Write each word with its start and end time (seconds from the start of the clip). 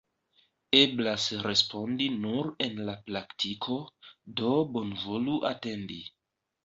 Eblas 0.77 1.25
respondi 1.47 2.07
nur 2.23 2.49
en 2.67 2.81
la 2.87 2.95
praktiko, 3.11 3.77
do 4.41 4.51
bonvolu 4.79 5.37
atendi. 5.55 6.01